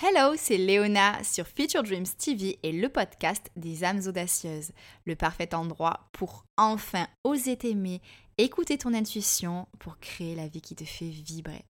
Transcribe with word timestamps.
Hello, 0.00 0.34
c'est 0.36 0.58
Léona 0.58 1.24
sur 1.24 1.48
Future 1.48 1.82
Dreams 1.82 2.06
TV 2.06 2.60
et 2.62 2.70
le 2.70 2.88
podcast 2.88 3.50
des 3.56 3.82
âmes 3.82 4.00
audacieuses, 4.06 4.70
le 5.06 5.16
parfait 5.16 5.52
endroit 5.56 6.08
pour 6.12 6.44
enfin 6.56 7.08
oser 7.24 7.56
t'aimer, 7.56 8.00
écouter 8.36 8.78
ton 8.78 8.94
intuition 8.94 9.66
pour 9.80 9.98
créer 9.98 10.36
la 10.36 10.46
vie 10.46 10.60
qui 10.60 10.76
te 10.76 10.84
fait 10.84 11.08
vibrer. 11.08 11.64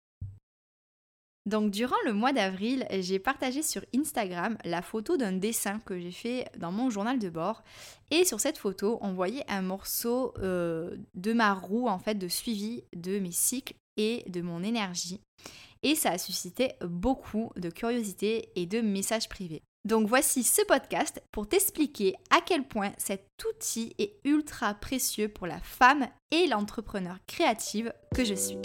Donc 1.45 1.69
durant 1.69 1.95
le 2.03 2.13
mois 2.13 2.33
d'avril, 2.33 2.87
j'ai 2.89 3.19
partagé 3.19 3.61
sur 3.61 3.85
Instagram 3.95 4.57
la 4.65 4.81
photo 4.81 5.17
d'un 5.17 5.33
dessin 5.33 5.79
que 5.85 5.99
j'ai 5.99 6.11
fait 6.11 6.47
dans 6.57 6.71
mon 6.71 6.89
journal 6.89 7.19
de 7.19 7.29
bord. 7.29 7.61
Et 8.09 8.25
sur 8.25 8.39
cette 8.39 8.57
photo, 8.57 8.97
on 9.01 9.13
voyait 9.13 9.45
un 9.47 9.61
morceau 9.61 10.33
euh, 10.39 10.97
de 11.13 11.31
ma 11.31 11.53
roue 11.53 11.87
en 11.87 11.99
fait 11.99 12.15
de 12.15 12.27
suivi 12.27 12.85
de 12.95 13.19
mes 13.19 13.31
cycles 13.31 13.75
et 13.97 14.23
de 14.27 14.41
mon 14.41 14.63
énergie 14.63 15.21
et 15.85 15.95
ça 15.95 16.11
a 16.11 16.17
suscité 16.17 16.73
beaucoup 16.81 17.51
de 17.55 17.69
curiosité 17.69 18.49
et 18.55 18.65
de 18.65 18.81
messages 18.81 19.29
privés. 19.29 19.61
Donc 19.85 20.07
voici 20.07 20.43
ce 20.43 20.63
podcast 20.63 21.21
pour 21.31 21.47
t'expliquer 21.47 22.15
à 22.31 22.41
quel 22.43 22.67
point 22.67 22.91
cet 22.97 23.29
outil 23.47 23.93
est 23.99 24.19
ultra 24.25 24.73
précieux 24.73 25.29
pour 25.29 25.45
la 25.45 25.59
femme 25.59 26.07
et 26.31 26.47
l'entrepreneur 26.47 27.17
créative 27.27 27.93
que 28.15 28.25
je 28.25 28.33
suis. 28.33 28.57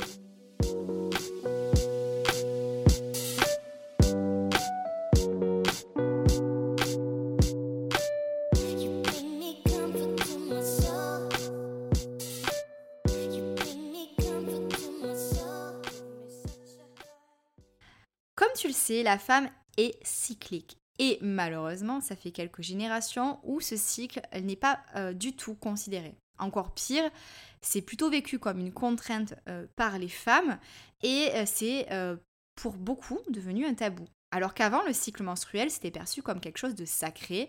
Tu 18.61 18.69
le 18.69 18.75
sais, 18.75 19.03
la 19.03 19.19
femme 19.19 19.49
est 19.79 19.97
cyclique. 20.05 20.77
Et 20.99 21.19
malheureusement, 21.23 22.03
ça 22.03 22.15
fait 22.15 22.31
quelques 22.31 22.61
générations 22.61 23.41
où 23.43 23.63
ce 23.63 23.75
cycle 23.75 24.21
n'est 24.39 24.55
pas 24.55 24.81
euh, 24.97 25.15
du 25.15 25.35
tout 25.35 25.55
considéré. 25.55 26.15
Encore 26.39 26.75
pire, 26.75 27.11
c'est 27.63 27.81
plutôt 27.81 28.11
vécu 28.11 28.39
comme 28.39 28.59
une 28.61 28.73
contrainte 28.73 29.35
euh, 29.49 29.67
par 29.77 29.99
les 29.99 30.11
femmes 30.11 30.59
et 31.03 31.31
euh, 31.35 31.45
c'est 31.47 31.89
pour 32.55 32.75
beaucoup 32.75 33.19
devenu 33.31 33.65
un 33.65 33.73
tabou. 33.73 34.05
Alors 34.31 34.53
qu'avant, 34.53 34.83
le 34.83 34.93
cycle 34.93 35.23
menstruel, 35.23 35.71
c'était 35.71 35.91
perçu 35.91 36.21
comme 36.21 36.41
quelque 36.41 36.59
chose 36.59 36.75
de 36.75 36.85
sacré 36.85 37.49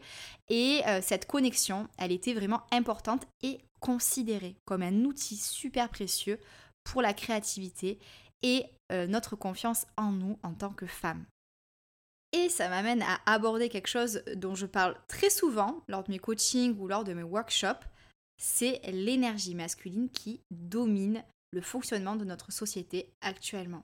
et 0.49 0.81
cette 1.01 1.27
connexion, 1.27 1.87
elle 1.97 2.11
était 2.11 2.33
vraiment 2.33 2.61
importante 2.71 3.27
et 3.43 3.59
considérée 3.81 4.55
comme 4.65 4.81
un 4.81 5.03
outil 5.03 5.35
super 5.35 5.89
précieux 5.89 6.39
pour 6.83 7.01
la 7.01 7.13
créativité 7.13 7.99
et 8.43 8.65
euh, 8.91 9.07
notre 9.07 9.35
confiance 9.35 9.85
en 9.97 10.11
nous 10.11 10.37
en 10.43 10.53
tant 10.53 10.71
que 10.71 10.85
femme. 10.85 11.25
Et 12.33 12.49
ça 12.49 12.69
m'amène 12.69 13.01
à 13.01 13.19
aborder 13.25 13.67
quelque 13.67 13.87
chose 13.87 14.23
dont 14.35 14.55
je 14.55 14.65
parle 14.65 14.95
très 15.07 15.29
souvent 15.29 15.83
lors 15.87 16.03
de 16.03 16.11
mes 16.11 16.19
coachings 16.19 16.77
ou 16.79 16.87
lors 16.87 17.03
de 17.03 17.13
mes 17.13 17.23
workshops, 17.23 17.85
c'est 18.37 18.79
l'énergie 18.87 19.53
masculine 19.53 20.09
qui 20.09 20.41
domine 20.49 21.23
le 21.51 21.61
fonctionnement 21.61 22.15
de 22.15 22.25
notre 22.25 22.51
société 22.51 23.13
actuellement. 23.21 23.83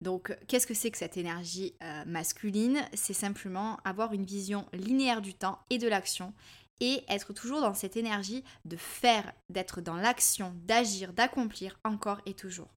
Donc, 0.00 0.36
qu'est-ce 0.46 0.68
que 0.68 0.74
c'est 0.74 0.92
que 0.92 0.98
cette 0.98 1.16
énergie 1.16 1.74
euh, 1.82 2.04
masculine? 2.06 2.80
C'est 2.94 3.12
simplement 3.12 3.78
avoir 3.84 4.12
une 4.12 4.24
vision 4.24 4.66
linéaire 4.72 5.20
du 5.20 5.34
temps 5.34 5.58
et 5.70 5.78
de 5.78 5.88
l'action 5.88 6.32
et 6.80 7.02
être 7.08 7.32
toujours 7.32 7.60
dans 7.60 7.74
cette 7.74 7.96
énergie 7.96 8.44
de 8.64 8.76
faire, 8.76 9.32
d'être 9.50 9.80
dans 9.80 9.96
l'action, 9.96 10.54
d'agir, 10.64 11.12
d'accomplir 11.12 11.80
encore 11.84 12.20
et 12.26 12.34
toujours. 12.34 12.68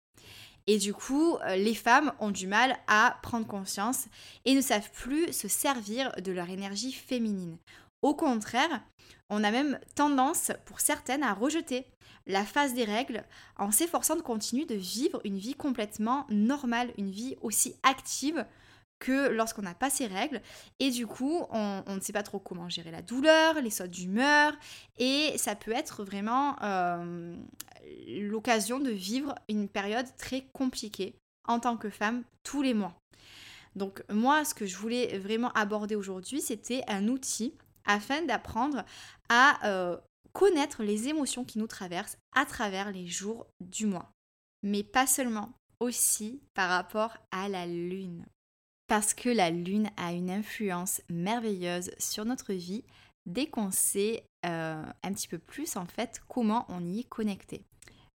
Et 0.72 0.78
du 0.78 0.94
coup, 0.94 1.36
euh, 1.36 1.58
les 1.58 1.76
femmes 1.76 2.14
ont 2.22 2.32
du 2.32 2.48
mal 2.48 2.78
à 2.88 3.18
prendre 3.24 3.46
conscience 3.46 4.06
et 4.46 4.56
ne 4.56 4.62
savent 4.62 4.90
plus 4.92 5.34
se 5.34 5.50
servir 5.50 6.14
de 6.24 6.32
leur 6.32 6.50
énergie 6.50 6.94
féminine. 6.94 7.58
Au 8.02 8.16
contraire, 8.16 8.82
on 9.30 9.44
a 9.44 9.52
même 9.52 9.78
tendance 9.96 10.54
pour 10.64 10.80
certaines 10.80 11.24
à 11.24 11.34
rejeter 11.34 11.86
la 12.26 12.46
phase 12.46 12.74
des 12.74 12.86
règles 12.86 13.26
en 13.58 13.70
s'efforçant 13.70 14.16
de 14.16 14.22
continuer 14.22 14.64
de 14.64 14.76
vivre 14.76 15.20
une 15.26 15.40
vie 15.40 15.56
complètement 15.56 16.26
normale, 16.30 16.94
une 16.98 17.12
vie 17.12 17.36
aussi 17.42 17.76
active 17.84 18.46
que 19.02 19.30
lorsqu'on 19.30 19.64
n'a 19.64 19.74
pas 19.74 19.90
ces 19.90 20.08
règles. 20.08 20.42
Et 20.80 20.92
du 20.92 21.08
coup, 21.08 21.46
on, 21.50 21.84
ne 21.88 22.00
sait 22.00 22.14
pas 22.14 22.24
trop 22.24 22.40
comment 22.40 22.70
gérer 22.70 22.92
la 22.92 23.02
douleur, 23.02 23.56
les 23.62 23.72
sautes 23.72 23.90
d'humeur. 23.90 24.54
Et 24.98 25.34
ça 25.38 25.56
peut 25.56 25.72
être 25.72 26.06
vraiment 26.06 26.56
euh, 26.64 27.36
l'occasion 28.08 28.80
de 28.80 28.92
vivre 28.92 29.36
une 29.50 29.68
période 29.68 30.06
très 30.18 30.46
compliquée 30.54 31.16
en 31.48 31.60
tant 31.60 31.76
que 31.76 31.90
femme 31.90 32.24
tous 32.44 32.62
les 32.62 32.74
mois. 32.74 32.96
Donc 33.76 34.04
moi, 34.10 34.46
ce 34.46 34.54
que 34.54 34.66
je 34.66 34.78
voulais 34.78 35.18
vraiment 35.18 35.52
aborder 35.54 35.96
aujourd'hui, 35.96 36.40
c'était 36.40 36.84
un 36.88 37.08
outil 37.08 37.54
afin 37.86 38.22
d'apprendre 38.22 38.86
à 39.30 39.66
euh, 39.68 39.98
connaître 40.34 40.84
les 40.84 41.08
émotions 41.08 41.44
qui 41.44 41.58
nous 41.58 41.68
traversent 41.68 42.18
à 42.34 42.46
travers 42.46 42.92
les 42.92 43.08
jours 43.08 43.48
du 43.60 43.88
mois. 43.88 44.12
Mais 44.62 44.84
pas 44.84 45.08
seulement, 45.08 45.52
aussi 45.80 46.44
par 46.54 46.70
rapport 46.70 47.18
à 47.32 47.50
la 47.50 47.66
lune 47.66 48.24
parce 48.92 49.14
que 49.14 49.30
la 49.30 49.52
lune 49.52 49.90
a 49.96 50.12
une 50.12 50.30
influence 50.30 51.00
merveilleuse 51.10 51.92
sur 51.98 52.26
notre 52.26 52.52
vie 52.52 52.84
dès 53.26 53.46
qu'on 53.46 53.72
sait 53.72 54.26
euh, 54.46 54.84
un 55.02 55.14
petit 55.14 55.30
peu 55.30 55.38
plus 55.38 55.78
en 55.78 55.86
fait 55.86 56.20
comment 56.28 56.66
on 56.68 56.86
y 56.86 57.00
est 57.00 57.08
connecté. 57.08 57.64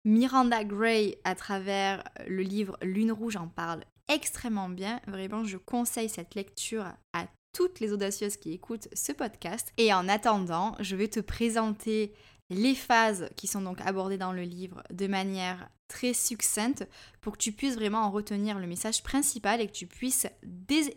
Miranda 0.04 0.64
Gray, 0.64 1.16
à 1.24 1.34
travers 1.34 2.04
le 2.26 2.42
livre 2.42 2.76
Lune 2.82 3.10
Rouge, 3.10 3.36
en 3.36 3.48
parle 3.48 3.84
extrêmement 4.08 4.68
bien. 4.68 5.00
Vraiment, 5.06 5.44
je 5.44 5.56
conseille 5.56 6.10
cette 6.10 6.34
lecture 6.34 6.84
à 7.14 7.26
toutes 7.54 7.80
les 7.80 7.94
audacieuses 7.94 8.36
qui 8.36 8.52
écoutent 8.52 8.88
ce 8.92 9.12
podcast. 9.12 9.72
Et 9.78 9.94
en 9.94 10.10
attendant, 10.10 10.76
je 10.80 10.94
vais 10.94 11.08
te 11.08 11.20
présenter 11.20 12.12
les 12.50 12.74
phases 12.74 13.30
qui 13.36 13.46
sont 13.46 13.62
donc 13.62 13.80
abordées 13.80 14.18
dans 14.18 14.32
le 14.32 14.42
livre 14.42 14.82
de 14.90 15.06
manière 15.06 15.70
très 15.88 16.12
succincte 16.12 16.86
pour 17.20 17.34
que 17.34 17.42
tu 17.42 17.52
puisses 17.52 17.76
vraiment 17.76 18.02
en 18.02 18.10
retenir 18.10 18.58
le 18.58 18.66
message 18.66 19.02
principal 19.02 19.60
et 19.60 19.66
que 19.66 19.72
tu 19.72 19.86
puisses, 19.86 20.26
dès, 20.42 20.96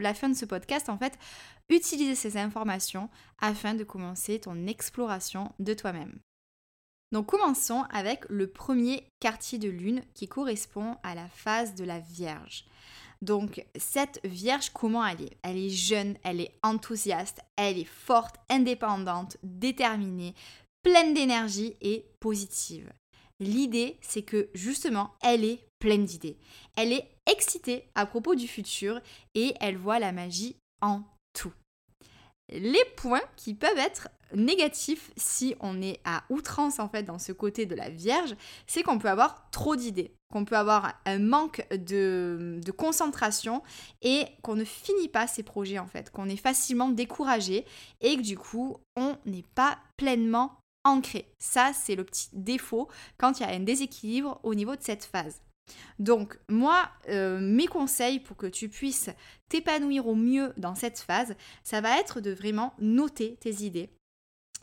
la 0.00 0.14
fin 0.14 0.28
de 0.28 0.34
ce 0.34 0.44
podcast, 0.44 0.88
en 0.88 0.98
fait, 0.98 1.18
utiliser 1.68 2.14
ces 2.14 2.36
informations 2.36 3.08
afin 3.40 3.74
de 3.74 3.84
commencer 3.84 4.40
ton 4.40 4.66
exploration 4.66 5.52
de 5.58 5.74
toi-même. 5.74 6.18
Donc 7.12 7.26
commençons 7.26 7.84
avec 7.90 8.24
le 8.28 8.46
premier 8.46 9.04
quartier 9.18 9.58
de 9.58 9.68
lune 9.68 10.02
qui 10.14 10.28
correspond 10.28 10.96
à 11.02 11.14
la 11.14 11.28
phase 11.28 11.74
de 11.74 11.84
la 11.84 11.98
Vierge. 11.98 12.64
Donc 13.20 13.64
cette 13.76 14.20
Vierge, 14.24 14.70
comment 14.70 15.04
elle 15.04 15.22
est? 15.22 15.36
Elle 15.42 15.58
est 15.58 15.70
jeune, 15.70 16.16
elle 16.22 16.40
est 16.40 16.54
enthousiaste, 16.62 17.40
elle 17.56 17.78
est 17.78 17.84
forte, 17.84 18.36
indépendante, 18.48 19.36
déterminée, 19.42 20.34
pleine 20.82 21.12
d'énergie 21.12 21.74
et 21.80 22.06
positive. 22.20 22.90
L'idée, 23.40 23.96
c'est 24.02 24.22
que 24.22 24.48
justement, 24.54 25.14
elle 25.22 25.44
est 25.44 25.60
pleine 25.78 26.04
d'idées. 26.04 26.36
Elle 26.76 26.92
est 26.92 27.08
excitée 27.26 27.88
à 27.94 28.06
propos 28.06 28.34
du 28.34 28.46
futur 28.46 29.00
et 29.34 29.54
elle 29.60 29.76
voit 29.76 29.98
la 29.98 30.12
magie 30.12 30.56
en 30.82 31.02
tout. 31.32 31.52
Les 32.50 32.84
points 32.96 33.22
qui 33.36 33.54
peuvent 33.54 33.78
être 33.78 34.08
négatif 34.34 35.10
si 35.16 35.54
on 35.60 35.80
est 35.82 36.00
à 36.04 36.22
outrance 36.30 36.78
en 36.78 36.88
fait 36.88 37.02
dans 37.02 37.18
ce 37.18 37.32
côté 37.32 37.66
de 37.66 37.74
la 37.74 37.88
Vierge, 37.88 38.36
c'est 38.66 38.82
qu'on 38.82 38.98
peut 38.98 39.08
avoir 39.08 39.48
trop 39.50 39.76
d'idées, 39.76 40.12
qu'on 40.32 40.44
peut 40.44 40.56
avoir 40.56 41.00
un 41.06 41.18
manque 41.18 41.66
de 41.70 42.70
concentration 42.76 43.62
et 44.02 44.26
qu'on 44.42 44.54
ne 44.54 44.64
finit 44.64 45.08
pas 45.08 45.26
ses 45.26 45.42
projets 45.42 45.78
en 45.78 45.86
fait, 45.86 46.10
qu'on 46.10 46.28
est 46.28 46.36
facilement 46.36 46.88
découragé 46.88 47.64
et 48.00 48.16
que 48.16 48.22
du 48.22 48.36
coup 48.36 48.76
on 48.96 49.16
n'est 49.26 49.46
pas 49.54 49.78
pleinement 49.96 50.59
ancré. 50.84 51.34
Ça 51.38 51.72
c'est 51.72 51.94
le 51.94 52.04
petit 52.04 52.28
défaut 52.32 52.88
quand 53.18 53.38
il 53.38 53.42
y 53.42 53.46
a 53.46 53.54
un 53.54 53.60
déséquilibre 53.60 54.40
au 54.42 54.54
niveau 54.54 54.76
de 54.76 54.82
cette 54.82 55.04
phase. 55.04 55.40
Donc 55.98 56.38
moi, 56.48 56.90
euh, 57.08 57.38
mes 57.40 57.66
conseils 57.66 58.20
pour 58.20 58.36
que 58.36 58.46
tu 58.46 58.68
puisses 58.68 59.10
t'épanouir 59.48 60.06
au 60.06 60.14
mieux 60.14 60.52
dans 60.56 60.74
cette 60.74 60.98
phase, 60.98 61.34
ça 61.62 61.80
va 61.80 61.98
être 61.98 62.20
de 62.20 62.30
vraiment 62.30 62.74
noter 62.78 63.36
tes 63.36 63.62
idées, 63.62 63.90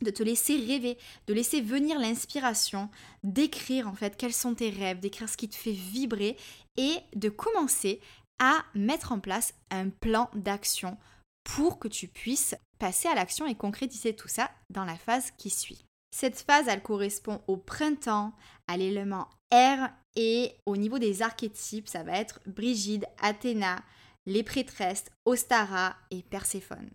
de 0.02 0.12
te 0.12 0.24
laisser 0.24 0.58
rêver, 0.58 0.98
de 1.28 1.34
laisser 1.34 1.62
venir 1.62 2.00
l'inspiration, 2.00 2.90
d'écrire 3.24 3.88
en 3.88 3.94
fait 3.94 4.18
quels 4.18 4.34
sont 4.34 4.56
tes 4.56 4.70
rêves, 4.70 5.00
d'écrire 5.00 5.30
ce 5.30 5.38
qui 5.38 5.50
te 5.50 5.56
fait 5.56 5.72
vibrer 5.72 6.38
et 6.78 6.98
de 7.16 7.30
commencer 7.30 8.00
à 8.40 8.64
mettre 8.76 9.12
en 9.12 9.20
place 9.20 9.54
un 9.72 9.90
plan 9.90 10.30
d'action 10.36 10.98
pour 11.44 11.80
que 11.80 11.88
tu 11.88 12.08
puisses 12.08 12.56
passer 12.78 13.08
à 13.08 13.16
l'action 13.16 13.48
et 13.48 13.56
concrétiser 13.56 14.16
tout 14.16 14.28
ça 14.28 14.52
dans 14.70 14.86
la 14.86 14.96
phase 14.96 15.32
qui 15.38 15.50
suit. 15.50 15.87
Cette 16.12 16.40
phase, 16.40 16.68
elle 16.68 16.82
correspond 16.82 17.42
au 17.48 17.58
printemps, 17.58 18.34
à 18.68 18.78
l'élément 18.78 19.30
air 19.52 19.94
et 20.16 20.56
au 20.66 20.78
niveau 20.78 21.00
des 21.00 21.22
archétypes, 21.22 21.88
ça 21.88 22.04
va 22.04 22.18
être 22.18 22.40
Brigide, 22.48 23.06
Athéna, 23.22 23.84
les 24.26 24.44
prêtresses, 24.44 25.06
Ostara 25.26 25.96
et 26.12 26.24
Perséphone. 26.24 26.90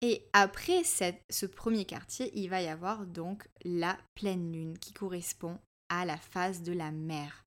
Et 0.00 0.28
après 0.32 0.82
ce 0.84 1.46
premier 1.46 1.84
quartier, 1.84 2.32
il 2.34 2.48
va 2.48 2.60
y 2.60 2.68
avoir 2.68 3.06
donc 3.06 3.48
la 3.64 3.96
pleine 4.14 4.52
lune 4.52 4.78
qui 4.78 4.92
correspond 4.92 5.58
à 5.88 6.04
la 6.04 6.16
phase 6.16 6.62
de 6.62 6.72
la 6.72 6.90
mer. 6.90 7.44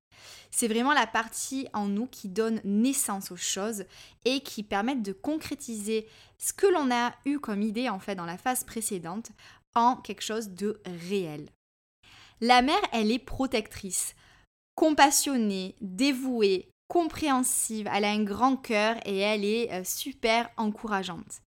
C'est 0.50 0.68
vraiment 0.68 0.94
la 0.94 1.06
partie 1.06 1.68
en 1.74 1.86
nous 1.86 2.06
qui 2.06 2.28
donne 2.28 2.60
naissance 2.64 3.30
aux 3.30 3.36
choses 3.36 3.84
et 4.24 4.40
qui 4.40 4.62
permettent 4.62 5.02
de 5.02 5.12
concrétiser 5.12 6.06
ce 6.38 6.54
que 6.54 6.66
l'on 6.66 6.90
a 6.90 7.14
eu 7.26 7.38
comme 7.38 7.60
idée 7.60 7.90
en 7.90 7.98
fait 7.98 8.14
dans 8.14 8.24
la 8.24 8.38
phase 8.38 8.64
précédente 8.64 9.30
quelque 10.02 10.22
chose 10.22 10.50
de 10.50 10.80
réel. 11.08 11.50
La 12.40 12.62
mère, 12.62 12.80
elle 12.92 13.10
est 13.10 13.18
protectrice, 13.18 14.14
compassionnée, 14.74 15.74
dévouée, 15.80 16.68
compréhensive, 16.88 17.88
elle 17.92 18.04
a 18.04 18.10
un 18.10 18.22
grand 18.22 18.56
cœur 18.56 18.96
et 19.04 19.18
elle 19.18 19.44
est 19.44 19.72
euh, 19.72 19.84
super 19.84 20.48
encourageante. 20.56 21.42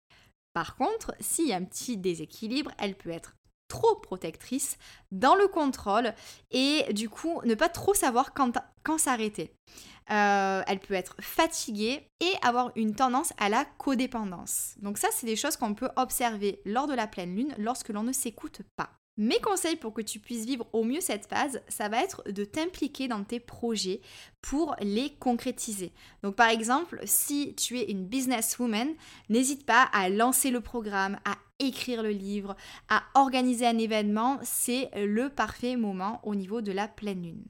Par 0.52 0.76
contre, 0.76 1.14
s'il 1.20 1.48
y 1.48 1.52
a 1.52 1.56
un 1.56 1.64
petit 1.64 1.96
déséquilibre, 1.96 2.70
elle 2.78 2.96
peut 2.96 3.10
être 3.10 3.36
trop 3.68 3.96
protectrice 3.96 4.78
dans 5.10 5.34
le 5.34 5.48
contrôle 5.48 6.12
et 6.50 6.92
du 6.92 7.08
coup 7.08 7.40
ne 7.44 7.54
pas 7.54 7.68
trop 7.68 7.94
savoir 7.94 8.32
quand, 8.34 8.52
s'arrêter. 8.98 9.52
Euh, 10.10 10.62
elle 10.68 10.78
peut 10.78 10.94
être 10.94 11.16
fatiguée 11.20 12.08
et 12.20 12.32
avoir 12.42 12.70
une 12.76 12.94
tendance 12.94 13.32
à 13.38 13.48
la 13.48 13.64
codépendance. 13.64 14.74
Donc 14.78 14.98
ça, 14.98 15.08
c'est 15.10 15.26
des 15.26 15.34
choses 15.34 15.56
qu'on 15.56 15.74
peut 15.74 15.90
observer 15.96 16.60
lors 16.64 16.86
de 16.86 16.94
la 16.94 17.08
pleine 17.08 17.34
lune 17.34 17.54
lorsque 17.58 17.88
l'on 17.88 18.04
ne 18.04 18.12
s'écoute 18.12 18.60
pas. 18.76 18.90
Mes 19.18 19.40
conseils 19.40 19.76
pour 19.76 19.94
que 19.94 20.02
tu 20.02 20.18
puisses 20.18 20.44
vivre 20.44 20.66
au 20.74 20.84
mieux 20.84 21.00
cette 21.00 21.26
phase, 21.26 21.62
ça 21.68 21.88
va 21.88 22.02
être 22.02 22.22
de 22.30 22.44
t'impliquer 22.44 23.08
dans 23.08 23.24
tes 23.24 23.40
projets 23.40 24.02
pour 24.42 24.76
les 24.80 25.14
concrétiser. 25.14 25.92
Donc 26.22 26.36
par 26.36 26.50
exemple, 26.50 27.00
si 27.04 27.54
tu 27.54 27.78
es 27.78 27.90
une 27.90 28.04
businesswoman, 28.04 28.94
n'hésite 29.30 29.64
pas 29.64 29.84
à 29.94 30.10
lancer 30.10 30.50
le 30.50 30.60
programme, 30.60 31.18
à 31.24 31.38
écrire 31.58 32.02
le 32.02 32.10
livre, 32.10 32.56
à 32.90 33.04
organiser 33.14 33.66
un 33.66 33.78
événement, 33.78 34.38
c'est 34.42 34.90
le 34.94 35.30
parfait 35.30 35.76
moment 35.76 36.20
au 36.22 36.34
niveau 36.34 36.60
de 36.60 36.72
la 36.72 36.86
pleine 36.86 37.22
lune. 37.22 37.44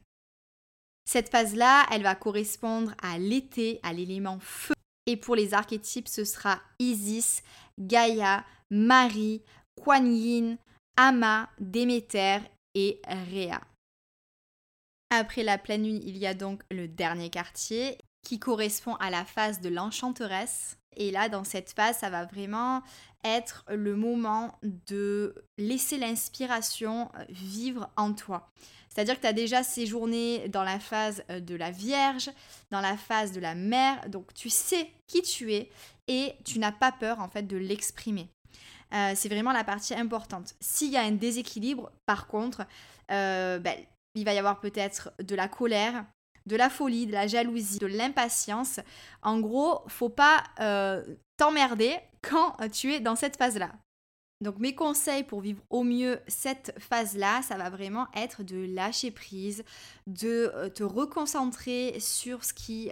Cette 1.04 1.30
phase-là, 1.30 1.86
elle 1.90 2.02
va 2.02 2.14
correspondre 2.14 2.94
à 3.02 3.18
l'été, 3.18 3.80
à 3.82 3.92
l'élément 3.92 4.38
feu. 4.40 4.74
Et 5.06 5.16
pour 5.16 5.34
les 5.34 5.54
archétypes, 5.54 6.08
ce 6.08 6.24
sera 6.24 6.60
Isis, 6.78 7.42
Gaïa, 7.78 8.44
Marie, 8.70 9.42
Kuan 9.80 10.12
Yin, 10.12 10.58
Ama, 10.96 11.50
Déméter 11.60 12.38
et 12.75 13.00
Réa. 13.06 13.60
Après 15.10 15.43
la 15.43 15.58
pleine 15.58 15.84
lune, 15.84 16.00
il 16.02 16.16
y 16.16 16.26
a 16.26 16.34
donc 16.34 16.62
le 16.70 16.88
dernier 16.88 17.31
quartier 17.31 17.98
qui 18.22 18.38
correspond 18.38 18.94
à 18.96 19.10
la 19.10 19.25
phase 19.25 19.60
de 19.60 19.69
l'enchanteresse. 19.69 20.78
Et 20.96 21.10
là, 21.10 21.28
dans 21.28 21.44
cette 21.44 21.72
phase, 21.72 21.98
ça 21.98 22.10
va 22.10 22.25
vraiment 22.25 22.82
être 23.25 23.64
le 23.69 23.94
moment 23.94 24.58
de 24.62 25.34
laisser 25.58 25.98
l'inspiration 25.98 27.10
vivre 27.28 27.90
en 27.96 28.14
toi. 28.14 28.50
C'est-à-dire 28.88 29.16
que 29.16 29.20
tu 29.20 29.26
as 29.26 29.34
déjà 29.34 29.62
séjourné 29.62 30.49
dans 30.49 30.64
la 30.64 30.81
phase 30.81 31.22
de 31.28 31.54
la 31.54 31.70
Vierge, 31.70 32.31
dans 32.70 32.81
la 32.81 32.96
phase 32.96 33.32
de 33.32 33.40
la 33.40 33.54
Mère, 33.54 34.08
donc 34.08 34.32
tu 34.32 34.49
sais 34.49 34.90
qui 35.06 35.20
tu 35.20 35.52
es 35.52 35.70
et 36.08 36.32
tu 36.44 36.58
n'as 36.58 36.72
pas 36.72 36.92
peur 36.92 37.20
en 37.20 37.28
fait 37.28 37.42
de 37.42 37.58
l'exprimer. 37.58 38.31
Euh, 38.94 39.12
c'est 39.15 39.29
vraiment 39.29 39.53
la 39.53 39.65
partie 39.65 39.94
importante. 39.94 40.55
S'il 40.61 40.93
y 40.93 40.97
a 40.97 41.03
un 41.03 41.12
déséquilibre, 41.12 41.91
par 42.06 42.27
contre, 42.27 42.67
euh, 43.11 43.59
ben, 43.59 43.77
il 44.15 44.25
va 44.25 44.35
y 44.35 44.38
avoir 44.38 44.61
peut-être 44.61 45.12
de 45.23 45.35
la 45.35 45.49
colère, 45.49 46.05
de 46.47 46.56
la 46.56 46.71
folie, 46.71 47.06
de 47.06 47.12
la 47.12 47.27
jalousie, 47.27 47.79
de 47.79 47.87
l'impatience. 47.87 48.81
En 49.23 49.41
gros, 49.41 49.83
faut 49.88 50.09
pas 50.09 50.44
euh, 50.61 51.05
t'emmerder 51.37 51.97
quand 52.23 52.56
tu 52.73 52.93
es 52.93 53.00
dans 53.00 53.17
cette 53.17 53.37
phase-là. 53.37 53.73
Donc 54.43 54.59
mes 54.59 54.75
conseils 54.75 55.25
pour 55.25 55.41
vivre 55.41 55.62
au 55.71 55.83
mieux 55.83 56.21
cette 56.29 56.75
phase-là, 56.79 57.41
ça 57.41 57.56
va 57.56 57.71
vraiment 57.71 58.06
être 58.15 58.43
de 58.43 58.67
lâcher 58.75 59.11
prise, 59.11 59.65
de 60.06 60.71
te 60.75 60.85
reconcentrer 60.85 61.99
sur 62.00 62.44
ce 62.44 62.53
qui 62.53 62.91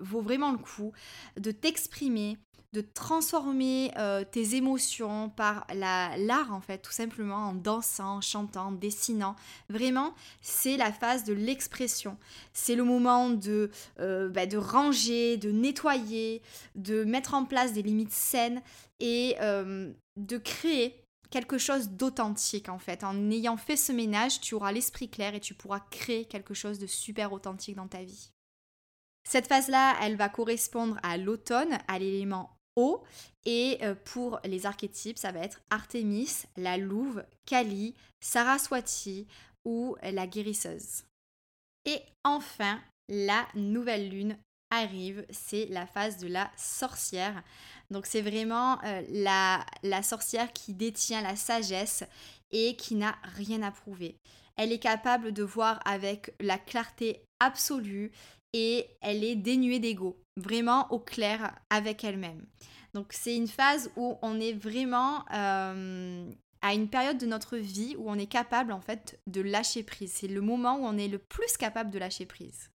vaut 0.00 0.20
vraiment 0.20 0.52
le 0.52 0.58
coup, 0.58 0.92
de 1.38 1.50
t'exprimer, 1.50 2.36
de 2.72 2.80
transformer 2.80 3.92
euh, 3.98 4.24
tes 4.24 4.54
émotions 4.54 5.28
par 5.28 5.66
l'art 5.74 6.52
en 6.52 6.60
fait, 6.60 6.78
tout 6.78 6.92
simplement 6.92 7.48
en 7.48 7.52
dansant, 7.52 8.20
chantant, 8.22 8.72
dessinant. 8.72 9.36
Vraiment, 9.68 10.14
c'est 10.40 10.78
la 10.78 10.90
phase 10.90 11.24
de 11.24 11.34
l'expression. 11.34 12.16
C'est 12.54 12.74
le 12.74 12.84
moment 12.84 13.28
de, 13.28 13.70
euh, 14.00 14.30
bah, 14.30 14.46
de 14.46 14.56
ranger, 14.56 15.36
de 15.36 15.50
nettoyer, 15.50 16.40
de 16.74 17.04
mettre 17.04 17.34
en 17.34 17.44
place 17.44 17.74
des 17.74 17.82
limites 17.82 18.12
saines 18.12 18.62
et 19.00 19.36
euh, 19.40 19.92
de 20.16 20.38
créer 20.38 21.04
quelque 21.30 21.58
chose 21.58 21.90
d'authentique 21.90 22.70
en 22.70 22.78
fait. 22.78 23.04
En 23.04 23.30
ayant 23.30 23.58
fait 23.58 23.76
ce 23.76 23.92
ménage, 23.92 24.40
tu 24.40 24.54
auras 24.54 24.72
l'esprit 24.72 25.10
clair 25.10 25.34
et 25.34 25.40
tu 25.40 25.52
pourras 25.52 25.80
créer 25.90 26.24
quelque 26.24 26.54
chose 26.54 26.78
de 26.78 26.86
super 26.86 27.34
authentique 27.34 27.76
dans 27.76 27.88
ta 27.88 28.02
vie. 28.02 28.30
Cette 29.28 29.46
phase-là, 29.46 29.96
elle 30.02 30.16
va 30.16 30.28
correspondre 30.28 30.98
à 31.02 31.16
l'automne, 31.16 31.78
à 31.86 31.98
l'élément 31.98 32.50
et 33.44 33.78
euh, 33.82 33.94
pour 34.04 34.40
les 34.44 34.66
archétypes, 34.66 35.18
ça 35.18 35.32
va 35.32 35.40
être 35.40 35.60
Artémis, 35.70 36.44
la 36.56 36.76
louve, 36.76 37.24
Kali, 37.46 37.94
Saraswati 38.20 39.26
ou 39.64 39.96
la 40.02 40.26
guérisseuse. 40.26 41.04
Et 41.84 42.00
enfin, 42.24 42.80
la 43.08 43.46
nouvelle 43.54 44.08
lune 44.08 44.36
arrive, 44.70 45.26
c'est 45.30 45.66
la 45.66 45.86
phase 45.86 46.18
de 46.18 46.28
la 46.28 46.50
sorcière. 46.56 47.42
Donc 47.90 48.06
c'est 48.06 48.22
vraiment 48.22 48.82
euh, 48.84 49.02
la 49.82 50.02
sorcière 50.02 50.52
qui 50.52 50.72
détient 50.72 51.20
la 51.20 51.36
sagesse 51.36 52.04
et 52.50 52.76
qui 52.76 52.94
n'a 52.94 53.16
rien 53.36 53.62
à 53.62 53.70
prouver. 53.70 54.16
Elle 54.56 54.72
est 54.72 54.78
capable 54.78 55.32
de 55.32 55.42
voir 55.42 55.80
avec 55.84 56.34
la 56.40 56.58
clarté 56.58 57.22
absolue 57.40 58.12
et 58.52 58.86
elle 59.00 59.24
est 59.24 59.36
dénuée 59.36 59.78
d'ego, 59.78 60.22
vraiment 60.36 60.90
au 60.90 60.98
clair 60.98 61.58
avec 61.70 62.04
elle-même. 62.04 62.46
Donc 62.94 63.12
c'est 63.12 63.36
une 63.36 63.48
phase 63.48 63.90
où 63.96 64.18
on 64.22 64.38
est 64.38 64.52
vraiment 64.52 65.24
euh, 65.32 66.30
à 66.60 66.74
une 66.74 66.88
période 66.88 67.18
de 67.18 67.26
notre 67.26 67.56
vie 67.56 67.96
où 67.98 68.10
on 68.10 68.18
est 68.18 68.26
capable 68.26 68.72
en 68.72 68.80
fait 68.80 69.20
de 69.26 69.40
lâcher 69.40 69.82
prise. 69.82 70.12
C'est 70.12 70.28
le 70.28 70.40
moment 70.40 70.76
où 70.76 70.84
on 70.84 70.98
est 70.98 71.08
le 71.08 71.18
plus 71.18 71.56
capable 71.56 71.90
de 71.90 71.98
lâcher 71.98 72.26
prise. 72.26 72.70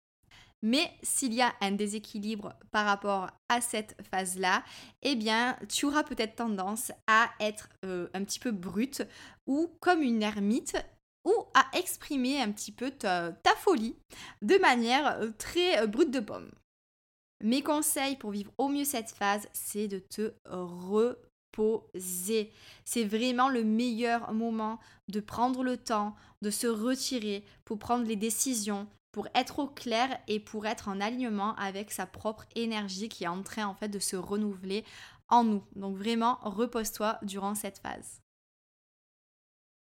Mais 0.61 0.89
s'il 1.03 1.33
y 1.33 1.41
a 1.41 1.53
un 1.61 1.71
déséquilibre 1.71 2.53
par 2.71 2.85
rapport 2.85 3.29
à 3.49 3.61
cette 3.61 3.95
phase-là, 4.09 4.63
eh 5.03 5.15
bien, 5.15 5.57
tu 5.69 5.85
auras 5.85 6.03
peut-être 6.03 6.37
tendance 6.37 6.91
à 7.05 7.29
être 7.39 7.69
euh, 7.83 8.07
un 8.15 8.23
petit 8.23 8.39
peu 8.39 8.51
brute 8.51 9.05
ou 9.45 9.69
comme 9.79 10.01
une 10.01 10.23
ermite 10.23 10.75
ou 11.25 11.33
à 11.53 11.65
exprimer 11.77 12.41
un 12.41 12.51
petit 12.51 12.71
peu 12.71 12.91
ta, 12.91 13.33
folie 13.57 13.95
de 14.41 14.57
manière 14.57 15.19
euh, 15.19 15.29
très 15.37 15.81
euh, 15.81 15.87
brute 15.87 16.11
de 16.11 16.19
pomme. 16.19 16.51
Mes 17.43 17.61
conseils 17.61 18.15
pour 18.15 18.31
vivre 18.31 18.51
au 18.57 18.69
mieux 18.69 18.85
cette 18.85 19.11
phase, 19.11 19.47
c'est 19.51 19.87
de 19.87 19.99
te 19.99 20.33
reposer. 20.45 22.51
C'est 22.85 23.03
vraiment 23.03 23.49
le 23.49 23.63
meilleur 23.63 24.31
moment 24.33 24.79
de 25.09 25.19
prendre 25.19 25.63
le 25.63 25.77
temps, 25.77 26.15
de 26.41 26.49
se 26.49 26.67
retirer 26.67 27.43
pour 27.65 27.77
prendre 27.77 28.05
les 28.05 28.15
décisions, 28.15 28.87
pour 29.11 29.27
être 29.35 29.59
au 29.59 29.67
clair 29.67 30.17
et 30.27 30.39
pour 30.39 30.65
être 30.65 30.87
en 30.87 31.01
alignement 31.01 31.55
avec 31.55 31.91
sa 31.91 32.05
propre 32.05 32.45
énergie 32.55 33.09
qui 33.09 33.25
est 33.25 33.29
en 33.29 33.43
train 33.43 33.65
en 33.65 33.75
fait 33.75 33.89
de 33.89 33.99
se 33.99 34.15
renouveler 34.15 34.85
en 35.29 35.43
nous. 35.43 35.63
Donc 35.75 35.97
vraiment, 35.97 36.39
repose-toi 36.41 37.17
durant 37.21 37.55
cette 37.55 37.79
phase. 37.79 38.21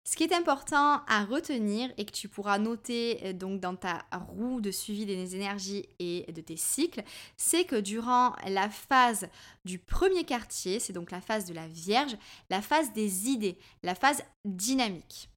Ce 0.09 0.15
qui 0.15 0.23
est 0.23 0.33
important 0.33 1.01
à 1.05 1.25
retenir 1.25 1.91
et 1.97 2.05
que 2.05 2.13
tu 2.13 2.29
pourras 2.29 2.59
noter 2.59 3.19
euh, 3.25 3.33
donc 3.33 3.59
dans 3.59 3.75
ta 3.75 4.05
roue 4.29 4.61
de 4.61 4.71
suivi 4.71 5.05
des 5.05 5.35
énergies 5.35 5.85
et 5.99 6.31
de 6.31 6.39
tes 6.39 6.55
cycles, 6.55 7.03
c'est 7.35 7.65
que 7.65 7.75
durant 7.75 8.33
la 8.47 8.69
phase 8.69 9.27
du 9.65 9.79
premier 9.79 10.23
quartier, 10.23 10.79
c'est 10.79 10.93
donc 10.93 11.11
la 11.11 11.19
phase 11.19 11.43
de 11.43 11.53
la 11.53 11.67
Vierge, 11.67 12.15
la 12.49 12.61
phase 12.61 12.93
des 12.93 13.27
idées, 13.27 13.59
la 13.83 13.95
phase 13.95 14.23
dynamique. 14.45 15.29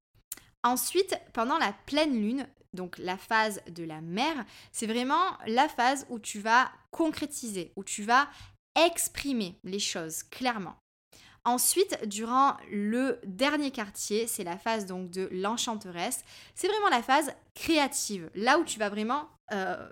Ensuite, 0.62 1.18
pendant 1.32 1.58
la 1.58 1.72
pleine 1.86 2.14
lune, 2.14 2.46
donc 2.72 2.96
la 2.98 3.16
phase 3.16 3.60
de 3.72 3.82
la 3.82 4.00
mer, 4.00 4.44
c'est 4.70 4.86
vraiment 4.86 5.36
la 5.48 5.68
phase 5.68 6.06
où 6.10 6.20
tu 6.20 6.38
vas 6.38 6.70
concrétiser, 6.92 7.72
où 7.74 7.82
tu 7.82 8.04
vas 8.04 8.28
exprimer 8.76 9.58
les 9.64 9.80
choses 9.80 10.22
clairement. 10.22 10.76
Ensuite, 11.44 12.06
durant 12.06 12.56
le 12.70 13.18
dernier 13.24 13.70
quartier, 13.70 14.26
c'est 14.26 14.44
la 14.44 14.58
phase 14.58 14.84
donc 14.84 15.10
de 15.10 15.28
l'enchanteresse. 15.32 16.22
C'est 16.54 16.68
vraiment 16.68 16.90
la 16.90 17.02
phase 17.02 17.32
créative, 17.54 18.30
là 18.34 18.58
où 18.58 18.64
tu 18.64 18.78
vas 18.78 18.90
vraiment 18.90 19.28
euh, 19.52 19.88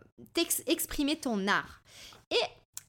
exprimer 0.66 1.16
ton 1.16 1.48
art. 1.48 1.82
Et 2.30 2.36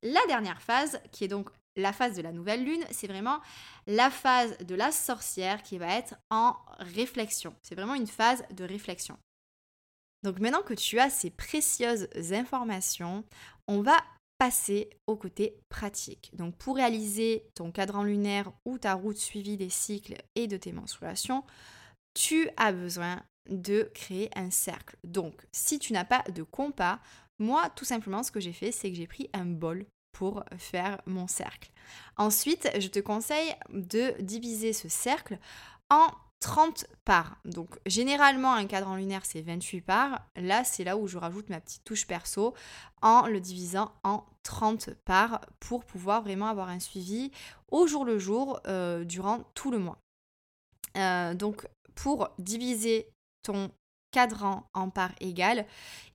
la 0.03 0.19
dernière 0.27 0.61
phase, 0.61 0.99
qui 1.11 1.23
est 1.23 1.29
donc 1.29 1.49
la 1.75 1.93
phase 1.93 2.15
de 2.15 2.21
la 2.21 2.33
nouvelle 2.33 2.65
lune, 2.65 2.83
c'est 2.91 3.07
vraiment 3.07 3.39
la 3.87 4.09
phase 4.09 4.57
de 4.59 4.75
la 4.75 4.91
sorcière 4.91 5.63
qui 5.63 5.77
va 5.77 5.95
être 5.95 6.15
en 6.29 6.55
réflexion. 6.79 7.55
C'est 7.61 7.75
vraiment 7.75 7.95
une 7.95 8.07
phase 8.07 8.43
de 8.51 8.65
réflexion. 8.65 9.17
Donc 10.23 10.39
maintenant 10.39 10.61
que 10.61 10.73
tu 10.73 10.99
as 10.99 11.09
ces 11.09 11.29
précieuses 11.29 12.09
informations, 12.31 13.23
on 13.67 13.81
va 13.81 13.97
passer 14.39 14.89
au 15.05 15.15
côté 15.15 15.59
pratique. 15.69 16.31
Donc 16.33 16.55
pour 16.55 16.77
réaliser 16.77 17.43
ton 17.53 17.71
cadran 17.71 18.03
lunaire 18.03 18.51
ou 18.65 18.79
ta 18.79 18.95
route 18.95 19.17
suivie 19.17 19.57
des 19.57 19.69
cycles 19.69 20.15
et 20.33 20.47
de 20.47 20.57
tes 20.57 20.71
menstruations, 20.71 21.43
tu 22.15 22.49
as 22.57 22.71
besoin 22.71 23.21
de 23.49 23.91
créer 23.93 24.29
un 24.35 24.49
cercle. 24.49 24.97
Donc, 25.03 25.45
si 25.51 25.79
tu 25.79 25.93
n'as 25.93 26.05
pas 26.05 26.23
de 26.33 26.43
compas, 26.43 26.99
moi, 27.39 27.69
tout 27.75 27.85
simplement, 27.85 28.23
ce 28.23 28.31
que 28.31 28.39
j'ai 28.39 28.53
fait, 28.53 28.71
c'est 28.71 28.89
que 28.89 28.97
j'ai 28.97 29.07
pris 29.07 29.29
un 29.33 29.45
bol 29.45 29.85
pour 30.11 30.43
faire 30.57 31.01
mon 31.05 31.27
cercle. 31.27 31.71
Ensuite, 32.17 32.69
je 32.79 32.87
te 32.87 32.99
conseille 32.99 33.55
de 33.69 34.13
diviser 34.21 34.73
ce 34.73 34.89
cercle 34.89 35.37
en 35.89 36.11
30 36.39 36.85
parts. 37.05 37.37
Donc 37.45 37.79
généralement 37.85 38.53
un 38.53 38.65
cadran 38.65 38.95
lunaire 38.95 39.25
c'est 39.25 39.41
28 39.41 39.81
parts. 39.81 40.21
Là 40.35 40.63
c'est 40.63 40.83
là 40.83 40.97
où 40.97 41.07
je 41.07 41.17
rajoute 41.17 41.49
ma 41.49 41.59
petite 41.59 41.83
touche 41.83 42.07
perso 42.07 42.53
en 43.01 43.27
le 43.27 43.39
divisant 43.39 43.91
en 44.03 44.25
30 44.43 44.91
parts 45.05 45.41
pour 45.59 45.85
pouvoir 45.85 46.21
vraiment 46.21 46.47
avoir 46.47 46.69
un 46.69 46.79
suivi 46.79 47.31
au 47.71 47.87
jour 47.87 48.05
le 48.05 48.19
jour 48.19 48.59
euh, 48.67 49.03
durant 49.03 49.43
tout 49.53 49.71
le 49.71 49.79
mois. 49.79 49.99
Euh, 50.97 51.33
donc 51.33 51.67
pour 51.95 52.29
diviser 52.39 53.09
ton 53.43 53.71
cadran 54.11 54.67
en 54.73 54.89
parts 54.89 55.13
égales, 55.19 55.65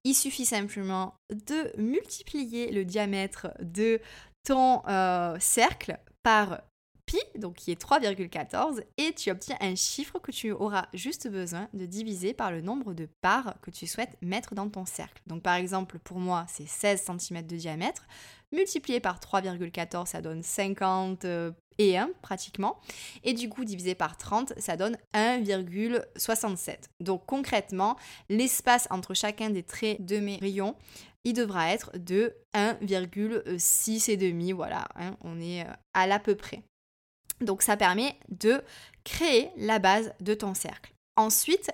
il 0.04 0.14
suffit 0.14 0.47
simplement 0.47 1.14
de 1.31 1.73
multiplier 1.81 2.73
le 2.73 2.85
diamètre 2.85 3.49
de 3.61 4.00
ton 4.45 4.83
euh, 4.88 5.37
cercle 5.40 5.99
par 6.23 6.62
pi, 7.07 7.19
donc 7.37 7.55
qui 7.55 7.71
est 7.71 7.81
3,14, 7.81 8.83
et 8.97 9.13
tu 9.13 9.31
obtiens 9.31 9.57
un 9.61 9.75
chiffre 9.75 10.19
que 10.19 10.31
tu 10.31 10.53
auras 10.53 10.87
juste 10.95 11.29
besoin 11.29 11.69
de 11.75 11.87
diviser 11.87 12.35
par 12.35 12.51
le 12.51 12.61
nombre 12.61 12.95
de 12.95 13.09
parts 13.21 13.55
que 13.63 13.71
tu 13.71 13.87
souhaites 13.87 14.17
mettre 14.23 14.55
dans 14.55 14.69
ton 14.69 14.85
cercle. 14.85 15.23
Donc 15.27 15.43
par 15.43 15.55
exemple, 15.55 15.99
pour 15.99 16.19
moi, 16.19 16.47
c'est 16.49 16.67
16 16.67 17.05
cm 17.19 17.47
de 17.47 17.57
diamètre, 17.57 18.07
multiplié 18.53 19.01
par 19.01 19.19
3,14, 19.19 20.07
ça 20.07 20.21
donne 20.21 20.43
50 20.43 21.27
et 21.79 21.99
1 21.99 22.11
pratiquement, 22.23 22.81
et 23.25 23.33
du 23.33 23.49
coup 23.49 23.65
divisé 23.65 23.95
par 23.95 24.17
30, 24.17 24.53
ça 24.59 24.77
donne 24.77 24.97
1,67. 25.15 26.77
Donc 27.01 27.27
concrètement, 27.27 27.97
l'espace 28.29 28.87
entre 28.91 29.15
chacun 29.15 29.51
des 29.51 29.63
traits 29.63 30.05
de 30.05 30.19
mes 30.19 30.37
rayons 30.37 30.77
il 31.25 31.33
devra 31.33 31.73
être 31.73 31.91
de 31.97 32.37
1,6 32.55 34.11
et 34.11 34.17
demi, 34.17 34.53
voilà, 34.53 34.87
hein, 34.95 35.17
on 35.23 35.41
est 35.41 35.65
à 35.95 36.07
l'à 36.07 36.19
peu 36.19 36.35
près. 36.35 36.63
Donc 37.41 37.62
ça 37.62 37.76
permet 37.76 38.17
de 38.29 38.62
créer 39.05 39.50
la 39.57 39.79
base 39.79 40.12
de 40.21 40.35
ton 40.35 40.55
cercle. 40.55 40.93
Ensuite, 41.17 41.71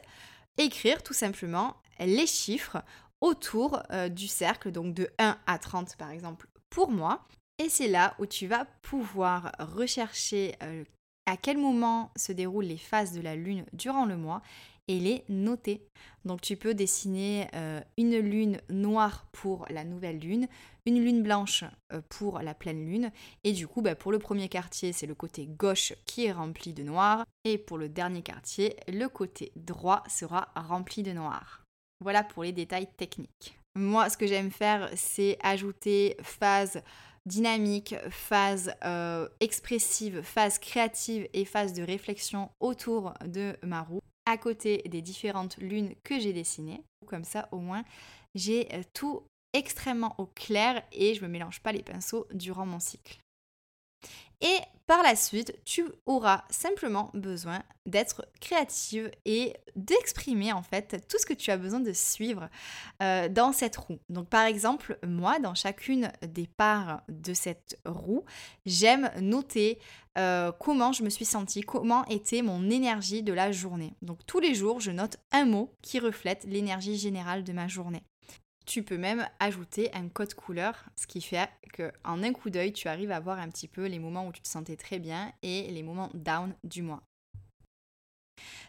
écrire 0.59 1.03
tout 1.03 1.15
simplement 1.15 1.77
les 1.99 2.27
chiffres 2.27 2.83
autour 3.21 3.83
euh, 3.91 4.09
du 4.09 4.27
cercle, 4.27 4.73
donc 4.73 4.95
de 4.95 5.09
1 5.19 5.39
à 5.47 5.59
30 5.59 5.97
par 5.97 6.11
exemple 6.11 6.47
pour 6.71 6.91
moi. 6.91 7.27
Et 7.59 7.69
c'est 7.69 7.89
là 7.89 8.15
où 8.19 8.27
tu 8.27 8.47
vas 8.47 8.65
pouvoir 8.83 9.53
rechercher 9.59 10.57
euh, 10.63 10.85
à 11.27 11.37
quel 11.37 11.59
moment 11.59 12.11
se 12.17 12.33
déroulent 12.33 12.65
les 12.65 12.79
phases 12.79 13.13
de 13.13 13.21
la 13.21 13.37
lune 13.37 13.67
durant 13.73 14.07
le 14.07 14.17
mois 14.17 14.43
et 14.91 14.99
les 14.99 15.25
noter. 15.29 15.87
Donc 16.25 16.41
tu 16.41 16.57
peux 16.57 16.75
dessiner 16.75 17.47
euh, 17.55 17.81
une 17.97 18.19
lune 18.19 18.61
noire 18.69 19.27
pour 19.31 19.65
la 19.71 19.85
nouvelle 19.85 20.19
lune, 20.19 20.49
une 20.85 21.01
lune 21.01 21.23
blanche 21.23 21.63
euh, 21.93 22.01
pour 22.09 22.41
la 22.41 22.55
pleine 22.55 22.85
lune, 22.85 23.13
et 23.45 23.53
du 23.53 23.69
coup 23.69 23.83
bah, 23.83 23.95
pour 23.95 24.11
le 24.11 24.19
premier 24.19 24.49
quartier 24.49 24.93
c'est 24.93 25.07
le 25.07 25.15
côté 25.15 25.47
gauche 25.47 25.93
qui 26.07 26.27
est 26.27 26.33
rempli 26.33 26.73
de 26.73 26.83
noir, 26.83 27.25
et 27.45 27.57
pour 27.57 27.79
le 27.79 27.89
dernier 27.89 28.23
quartier 28.23 28.75
le 28.89 29.07
côté 29.07 29.53
droit 29.55 30.03
sera 30.09 30.49
rempli 30.57 31.05
de 31.05 31.13
noir. 31.13 31.63
Voilà 32.01 32.25
pour 32.25 32.43
les 32.43 32.53
détails 32.53 32.89
techniques. 32.97 33.57
Moi 33.77 34.11
ce 34.11 34.17
que 34.17 34.27
j'aime 34.27 34.51
faire 34.51 34.91
c'est 34.97 35.39
ajouter 35.41 36.17
phase 36.21 36.83
dynamique, 37.27 37.95
phase 38.11 38.73
euh, 38.85 39.29
expressive, 39.39 40.23
phase 40.23 40.59
créative 40.59 41.29
et 41.33 41.45
phase 41.45 41.75
de 41.75 41.85
réflexion 41.85 42.51
autour 42.59 43.15
de 43.25 43.57
ma 43.63 43.83
roue 43.83 44.01
à 44.27 44.37
côté 44.37 44.83
des 44.89 45.03
différentes 45.03 45.57
lunes 45.59 45.95
que 46.05 46.19
j'ai 46.19 46.33
dessinées. 46.33 46.83
Comme 47.07 47.25
ça, 47.25 47.49
au 47.53 47.59
moins, 47.59 47.85
j'ai 48.35 48.73
euh, 48.75 48.83
tout 48.93 49.23
extrêmement 49.53 50.15
au 50.19 50.27
clair 50.27 50.83
et 50.93 51.15
je 51.15 51.23
ne 51.23 51.27
me 51.27 51.33
mélange 51.33 51.61
pas 51.61 51.73
les 51.73 51.83
pinceaux 51.83 52.27
durant 52.33 52.67
mon 52.67 52.79
cycle. 52.79 53.19
Et 54.41 54.59
par 54.91 55.05
la 55.05 55.15
suite, 55.15 55.55
tu 55.65 55.85
auras 56.05 56.43
simplement 56.51 57.11
besoin 57.15 57.63
d'être 57.87 58.27
créative 58.41 59.09
et 59.25 59.55
d'exprimer 59.77 60.53
en 60.53 60.65
fait 60.65 61.07
tout 61.09 61.17
ce 61.17 61.27
que 61.27 61.33
tu 61.33 61.53
as 61.53 61.57
besoin 61.57 61.79
de 61.79 61.93
suivre 61.93 62.49
euh, 63.01 63.29
dans 63.29 63.53
cette 63.53 63.77
roue. 63.77 64.01
Donc 64.09 64.29
par 64.29 64.47
exemple, 64.47 64.99
moi, 65.07 65.39
dans 65.39 65.55
chacune 65.55 66.11
des 66.27 66.49
parts 66.49 67.03
de 67.09 67.35
cette 67.35 67.79
roue, 67.85 68.25
j'aime 68.67 69.13
noter 69.21 69.79
euh, 70.19 70.51
comment 70.59 70.91
je 70.91 71.05
me 71.05 71.09
suis 71.09 71.25
sentie, 71.25 71.61
comment 71.61 72.05
était 72.07 72.43
mon 72.43 72.69
énergie 72.69 73.23
de 73.23 73.33
la 73.33 73.53
journée. 73.53 73.95
Donc 74.03 74.27
tous 74.27 74.41
les 74.41 74.57
jours, 74.57 74.81
je 74.81 74.91
note 74.91 75.19
un 75.31 75.45
mot 75.45 75.73
qui 75.83 76.01
reflète 76.01 76.45
l'énergie 76.49 76.97
générale 76.97 77.45
de 77.45 77.53
ma 77.53 77.69
journée. 77.69 78.03
Tu 78.71 78.85
peux 78.85 78.99
même 78.99 79.27
ajouter 79.41 79.93
un 79.95 80.09
code 80.09 80.33
couleur, 80.35 80.85
ce 80.95 81.09
qui 81.09 81.21
fait 81.21 81.51
qu'en 81.77 82.23
un 82.23 82.33
coup 82.33 82.51
d'œil, 82.51 82.73
tu 82.73 82.87
arrives 82.87 83.11
à 83.11 83.19
voir 83.19 83.41
un 83.41 83.49
petit 83.49 83.67
peu 83.67 83.87
les 83.87 83.99
moments 83.99 84.29
où 84.29 84.31
tu 84.31 84.41
te 84.41 84.47
sentais 84.47 84.77
très 84.77 85.01
bien 85.01 85.33
et 85.43 85.69
les 85.73 85.83
moments 85.83 86.09
down 86.15 86.55
du 86.63 86.83
mois. 86.83 87.03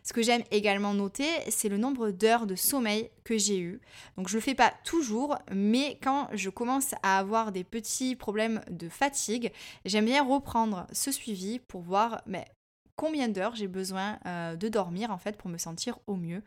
Ce 0.01 0.11
que 0.11 0.23
j'aime 0.23 0.41
également 0.49 0.95
noter, 0.95 1.29
c'est 1.51 1.69
le 1.69 1.77
nombre 1.77 2.09
d'heures 2.09 2.47
de 2.47 2.55
sommeil 2.55 3.11
que 3.23 3.37
j'ai 3.37 3.59
eu. 3.59 3.79
Donc 4.17 4.27
je 4.27 4.33
ne 4.33 4.39
le 4.39 4.43
fais 4.43 4.55
pas 4.55 4.73
toujours, 4.83 5.37
mais 5.51 5.99
quand 6.01 6.29
je 6.33 6.49
commence 6.49 6.95
à 7.03 7.19
avoir 7.19 7.51
des 7.51 7.63
petits 7.63 8.15
problèmes 8.15 8.61
de 8.71 8.89
fatigue, 8.89 9.51
j'aime 9.85 10.05
bien 10.05 10.23
reprendre 10.23 10.87
ce 10.91 11.11
suivi 11.11 11.59
pour 11.59 11.81
voir 11.81 12.23
mais, 12.25 12.47
combien 12.95 13.29
d'heures 13.29 13.55
j'ai 13.55 13.67
besoin 13.67 14.17
euh, 14.25 14.55
de 14.55 14.67
dormir 14.67 15.11
en 15.11 15.19
fait 15.19 15.37
pour 15.37 15.51
me 15.51 15.59
sentir 15.59 15.99
au 16.07 16.15
mieux. 16.15 16.41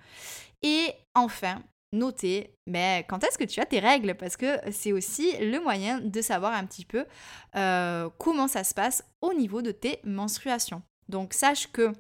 Et 0.65 0.93
enfin, 1.15 1.63
noter 1.95 2.55
mais 2.67 3.05
quand 3.09 3.23
est-ce 3.25 3.37
que 3.37 3.45
tu 3.45 3.61
as 3.61 3.67
tes 3.67 3.81
règles? 3.81 4.15
Parce 4.15 4.37
que 4.37 4.59
c'est 4.71 4.93
aussi 4.93 5.37
le 5.39 5.61
moyen 5.61 6.01
de 6.01 6.21
savoir 6.23 6.55
un 6.55 6.65
petit 6.65 6.85
peu 6.85 7.05
euh, 7.57 8.09
comment 8.19 8.49
ça 8.49 8.65
se 8.65 8.75
passe 8.75 9.05
au 9.21 9.35
niveau 9.35 9.63
de 9.63 9.71
tes 9.71 10.01
menstruations. 10.05 10.83
Donc 11.09 11.35
sache 11.35 11.71
que 11.71 11.93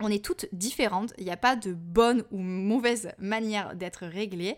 on 0.00 0.10
est 0.10 0.24
toutes 0.24 0.46
différentes, 0.52 1.14
il 1.18 1.24
n'y 1.24 1.30
a 1.30 1.36
pas 1.36 1.54
de 1.54 1.72
bonne 1.72 2.24
ou 2.32 2.38
mauvaise 2.38 3.12
manière 3.18 3.76
d'être 3.76 4.06
réglée. 4.06 4.56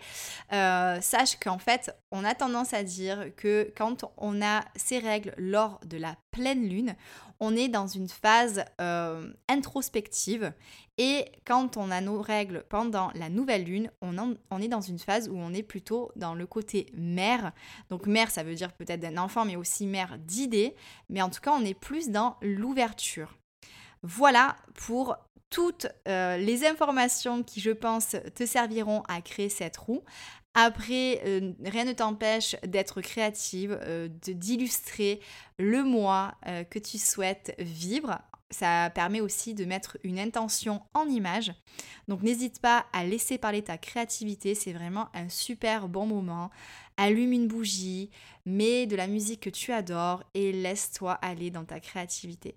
Euh, 0.55 0.99
sache 1.03 1.39
qu'en 1.39 1.59
fait, 1.59 1.95
on 2.11 2.25
a 2.25 2.35
tendance 2.35 2.73
à 2.73 2.83
dire 2.83 3.27
que 3.37 3.71
quand 3.77 4.11
on 4.17 4.41
a 4.41 4.65
ces 4.77 4.99
règles 4.99 5.35
lors 5.37 5.79
de 5.85 5.99
la 5.99 6.17
pleine 6.31 6.67
lune, 6.67 6.97
on 7.41 7.55
est 7.57 7.69
dans 7.69 7.87
une 7.87 8.09
phase 8.09 8.65
euh, 8.81 9.33
introspective 9.49 10.53
et 10.99 11.27
quand 11.45 11.77
on 11.77 11.91
a 11.91 12.01
nos 12.01 12.23
règles 12.23 12.65
pendant 12.69 13.11
la 13.15 13.29
nouvelle 13.29 13.65
lune, 13.65 13.91
on, 14.01 14.61
est 14.61 14.69
dans 14.69 14.81
une 14.81 14.99
phase 14.99 15.29
où 15.29 15.37
on 15.37 15.53
est 15.53 15.63
plutôt 15.63 16.11
dans 16.17 16.35
le 16.35 16.47
côté 16.47 16.87
mère. 16.95 17.53
Donc 17.91 18.07
mère, 18.07 18.31
ça 18.31 18.43
veut 18.43 18.55
dire 18.55 18.73
peut-être 18.73 19.01
d'un 19.01 19.19
enfant, 19.19 19.45
mais 19.45 19.57
aussi 19.57 19.87
mère 19.87 20.17
d'idées. 20.19 20.75
Mais 21.11 21.21
en 21.21 21.29
tout 21.29 21.41
cas, 21.41 21.53
on 21.53 21.65
est 21.65 21.75
plus 21.75 22.09
dans 22.09 22.37
l'ouverture. 22.41 23.37
Voilà 24.03 24.57
pour 24.75 25.17
toutes 25.51 25.87
euh, 26.09 26.39
les 26.39 26.65
informations 26.67 27.43
qui, 27.43 27.61
je 27.61 27.71
pense, 27.71 28.17
te 28.35 28.47
serviront 28.47 29.03
à 29.09 29.21
créer 29.21 29.51
cette 29.51 29.77
roue. 29.77 30.03
Après, 30.59 31.21
euh, 31.27 31.53
rien 31.67 31.85
ne 31.85 31.93
t'empêche 31.93 32.57
d'être 32.67 33.03
créative, 33.03 33.79
euh, 33.83 34.09
d'illustrer 34.09 35.21
le 35.59 35.85
mois 35.85 36.35
que 36.71 36.79
tu 36.79 36.97
souhaites 36.97 37.55
vivre. 37.59 38.19
Ça 38.51 38.91
permet 38.95 39.21
aussi 39.21 39.53
de 39.53 39.67
mettre 39.67 39.99
une 40.03 40.19
intention 40.19 40.83
en 40.95 41.07
image. 41.09 41.53
Donc 42.09 42.23
n'hésite 42.23 42.61
pas 42.61 42.87
à 42.95 43.05
laisser 43.05 43.37
parler 43.37 43.63
ta 43.63 43.77
créativité, 43.77 44.55
c'est 44.55 44.73
vraiment 44.73 45.09
un 45.15 45.29
super 45.29 45.89
bon 45.89 46.07
moment. 46.07 46.51
Allume 46.97 47.33
une 47.33 47.49
bougie, 47.49 48.11
mets 48.47 48.87
de 48.87 48.97
la 48.97 49.09
musique 49.09 49.41
que 49.41 49.51
tu 49.51 49.73
adores 49.73 50.23
et 50.33 50.53
laisse-toi 50.53 51.13
aller 51.13 51.51
dans 51.51 51.65
ta 51.65 51.81
créativité 51.81 52.57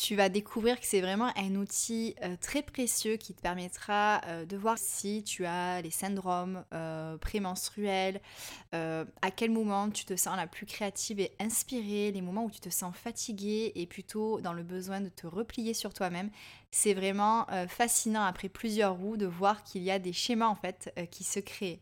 tu 0.00 0.16
vas 0.16 0.30
découvrir 0.30 0.80
que 0.80 0.86
c'est 0.86 1.02
vraiment 1.02 1.30
un 1.36 1.56
outil 1.56 2.14
euh, 2.22 2.34
très 2.40 2.62
précieux 2.62 3.16
qui 3.16 3.34
te 3.34 3.42
permettra 3.42 4.22
euh, 4.26 4.46
de 4.46 4.56
voir 4.56 4.78
si 4.78 5.22
tu 5.22 5.44
as 5.44 5.82
les 5.82 5.90
syndromes 5.90 6.64
euh, 6.72 7.18
prémenstruels, 7.18 8.20
à 8.72 9.30
quel 9.34 9.50
moment 9.50 9.90
tu 9.90 10.04
te 10.04 10.16
sens 10.16 10.36
la 10.36 10.46
plus 10.46 10.64
créative 10.64 11.20
et 11.20 11.32
inspirée, 11.40 12.12
les 12.12 12.22
moments 12.22 12.44
où 12.44 12.50
tu 12.50 12.60
te 12.60 12.70
sens 12.70 12.94
fatiguée 12.94 13.72
et 13.74 13.86
plutôt 13.86 14.40
dans 14.40 14.52
le 14.52 14.62
besoin 14.62 15.00
de 15.00 15.08
te 15.08 15.26
replier 15.26 15.74
sur 15.74 15.92
toi-même. 15.92 16.30
C'est 16.70 16.94
vraiment 16.94 17.46
fascinant 17.68 18.22
après 18.22 18.48
plusieurs 18.48 18.94
roues 18.94 19.16
de 19.16 19.26
voir 19.26 19.64
qu'il 19.64 19.82
y 19.82 19.90
a 19.90 19.98
des 19.98 20.12
schémas 20.12 20.46
en 20.46 20.54
fait 20.54 20.92
qui 21.10 21.24
se 21.24 21.40
créent. 21.40 21.80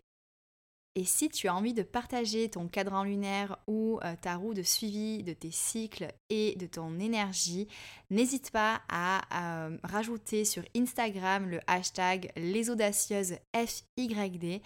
Et 0.95 1.05
si 1.05 1.29
tu 1.29 1.49
as 1.49 1.55
envie 1.55 1.75
de 1.75 1.83
partager 1.83 2.49
ton 2.49 2.67
cadran 2.67 3.05
lunaire 3.05 3.59
ou 3.67 4.01
euh, 4.03 4.15
ta 4.21 4.37
roue 4.37 4.55
de 4.55 4.63
suivi 4.63 5.23
de 5.23 5.33
tes 5.33 5.51
cycles 5.51 6.09
et 6.29 6.57
de 6.57 6.67
ton 6.67 6.99
énergie, 6.99 7.69
n'hésite 8.11 8.51
pas 8.51 8.81
à 8.89 9.69
euh, 9.69 9.77
rajouter 9.85 10.45
sur 10.45 10.65
Instagram 10.77 11.49
le 11.49 11.61
hashtag 11.67 12.33
les 12.37 12.71
audacieuses 12.71 13.37
FYD. 13.55 14.61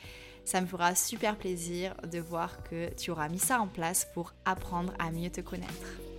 Ça 0.45 0.61
me 0.61 0.67
fera 0.67 0.95
super 0.95 1.37
plaisir 1.37 1.95
de 2.11 2.19
voir 2.19 2.62
que 2.64 2.93
tu 2.95 3.11
auras 3.11 3.29
mis 3.29 3.38
ça 3.38 3.61
en 3.61 3.69
place 3.69 4.09
pour 4.14 4.33
apprendre 4.45 4.95
à 4.99 5.11
mieux 5.11 5.31
te 5.31 5.41
connaître. 5.41 6.12